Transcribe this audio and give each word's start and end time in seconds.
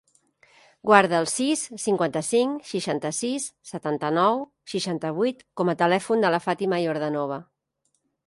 Guarda 0.89 1.17
el 1.23 1.27
sis, 1.31 1.65
cinquanta-cinc, 1.81 2.63
seixanta-sis, 2.69 3.45
setanta-nou, 3.73 4.41
seixanta-vuit 4.73 5.45
com 5.61 5.73
a 5.73 5.75
telèfon 5.85 6.25
de 6.27 6.35
la 6.37 6.41
Fàtima 6.47 6.81
Yordanova. 6.85 7.39